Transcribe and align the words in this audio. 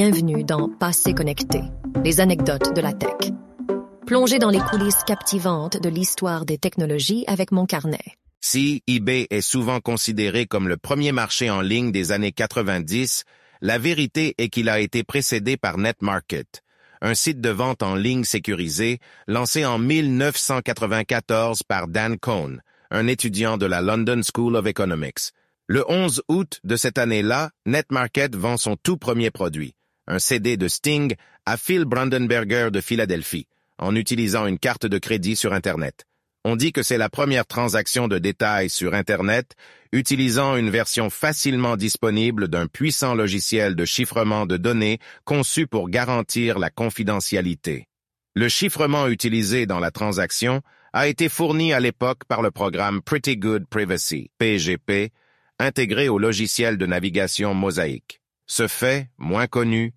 Bienvenue 0.00 0.44
dans 0.44 0.68
Passé 0.68 1.12
connecté, 1.12 1.60
les 2.04 2.20
anecdotes 2.20 2.72
de 2.72 2.80
la 2.80 2.92
tech. 2.92 3.32
Plongez 4.06 4.38
dans 4.38 4.48
les 4.48 4.60
coulisses 4.60 5.02
captivantes 5.04 5.82
de 5.82 5.88
l'histoire 5.88 6.44
des 6.44 6.56
technologies 6.56 7.24
avec 7.26 7.50
mon 7.50 7.66
carnet. 7.66 8.14
Si 8.40 8.84
eBay 8.86 9.26
est 9.30 9.40
souvent 9.40 9.80
considéré 9.80 10.46
comme 10.46 10.68
le 10.68 10.76
premier 10.76 11.10
marché 11.10 11.50
en 11.50 11.60
ligne 11.60 11.90
des 11.90 12.12
années 12.12 12.30
90, 12.30 13.24
la 13.60 13.78
vérité 13.78 14.36
est 14.38 14.50
qu'il 14.50 14.68
a 14.68 14.78
été 14.78 15.02
précédé 15.02 15.56
par 15.56 15.78
NetMarket, 15.78 16.62
un 17.00 17.14
site 17.14 17.40
de 17.40 17.50
vente 17.50 17.82
en 17.82 17.96
ligne 17.96 18.22
sécurisé 18.22 19.00
lancé 19.26 19.66
en 19.66 19.78
1994 19.80 21.64
par 21.64 21.88
Dan 21.88 22.18
Cohn, 22.20 22.62
un 22.92 23.08
étudiant 23.08 23.56
de 23.56 23.66
la 23.66 23.80
London 23.80 24.20
School 24.22 24.54
of 24.54 24.64
Economics. 24.68 25.32
Le 25.66 25.84
11 25.90 26.22
août 26.28 26.60
de 26.62 26.76
cette 26.76 26.98
année-là, 26.98 27.50
NetMarket 27.66 28.36
vend 28.36 28.56
son 28.56 28.76
tout 28.76 28.96
premier 28.96 29.30
produit, 29.30 29.74
un 30.08 30.18
CD 30.18 30.56
de 30.56 30.66
Sting 30.66 31.14
à 31.46 31.56
Phil 31.56 31.84
Brandenberger 31.84 32.70
de 32.72 32.80
Philadelphie, 32.80 33.46
en 33.78 33.94
utilisant 33.94 34.46
une 34.46 34.58
carte 34.58 34.86
de 34.86 34.98
crédit 34.98 35.36
sur 35.36 35.52
Internet. 35.52 36.04
On 36.44 36.56
dit 36.56 36.72
que 36.72 36.82
c'est 36.82 36.98
la 36.98 37.10
première 37.10 37.46
transaction 37.46 38.08
de 38.08 38.18
détail 38.18 38.70
sur 38.70 38.94
Internet 38.94 39.54
utilisant 39.92 40.56
une 40.56 40.70
version 40.70 41.10
facilement 41.10 41.76
disponible 41.76 42.48
d'un 42.48 42.66
puissant 42.66 43.14
logiciel 43.14 43.74
de 43.74 43.84
chiffrement 43.84 44.46
de 44.46 44.56
données 44.56 44.98
conçu 45.24 45.66
pour 45.66 45.88
garantir 45.88 46.58
la 46.58 46.70
confidentialité. 46.70 47.86
Le 48.34 48.48
chiffrement 48.48 49.08
utilisé 49.08 49.66
dans 49.66 49.80
la 49.80 49.90
transaction 49.90 50.62
a 50.92 51.08
été 51.08 51.28
fourni 51.28 51.72
à 51.72 51.80
l'époque 51.80 52.24
par 52.26 52.42
le 52.42 52.50
programme 52.50 53.02
Pretty 53.02 53.36
Good 53.36 53.66
Privacy, 53.66 54.30
PGP, 54.38 55.12
intégré 55.58 56.08
au 56.08 56.18
logiciel 56.18 56.78
de 56.78 56.86
navigation 56.86 57.54
Mosaic. 57.54 58.20
Ce 58.46 58.66
fait, 58.68 59.08
moins 59.18 59.46
connu, 59.46 59.92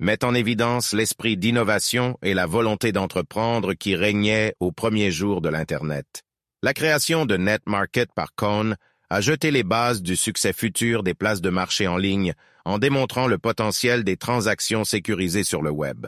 met 0.00 0.24
en 0.24 0.34
évidence 0.34 0.94
l'esprit 0.94 1.36
d'innovation 1.36 2.16
et 2.22 2.32
la 2.32 2.46
volonté 2.46 2.90
d'entreprendre 2.90 3.74
qui 3.74 3.94
régnait 3.94 4.54
au 4.58 4.72
premier 4.72 5.10
jour 5.10 5.42
de 5.42 5.50
l'Internet. 5.50 6.22
La 6.62 6.72
création 6.72 7.26
de 7.26 7.36
NetMarket 7.36 8.10
par 8.14 8.34
Cohn 8.34 8.76
a 9.10 9.20
jeté 9.20 9.50
les 9.50 9.62
bases 9.62 10.00
du 10.00 10.16
succès 10.16 10.54
futur 10.54 11.02
des 11.02 11.12
places 11.14 11.42
de 11.42 11.50
marché 11.50 11.86
en 11.86 11.98
ligne 11.98 12.32
en 12.64 12.78
démontrant 12.78 13.26
le 13.26 13.36
potentiel 13.36 14.02
des 14.02 14.16
transactions 14.16 14.84
sécurisées 14.84 15.44
sur 15.44 15.60
le 15.60 15.70
web. 15.70 16.06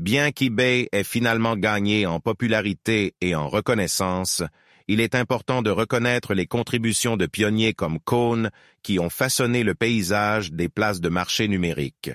Bien 0.00 0.32
qu'eBay 0.32 0.88
ait 0.90 1.04
finalement 1.04 1.56
gagné 1.56 2.06
en 2.06 2.18
popularité 2.18 3.14
et 3.20 3.36
en 3.36 3.48
reconnaissance, 3.48 4.42
il 4.88 5.00
est 5.00 5.14
important 5.14 5.62
de 5.62 5.70
reconnaître 5.70 6.34
les 6.34 6.46
contributions 6.46 7.16
de 7.16 7.26
pionniers 7.26 7.74
comme 7.74 8.00
Cohn 8.00 8.50
qui 8.82 8.98
ont 8.98 9.10
façonné 9.10 9.62
le 9.62 9.74
paysage 9.74 10.50
des 10.50 10.68
places 10.68 11.00
de 11.00 11.08
marché 11.08 11.46
numériques. 11.46 12.10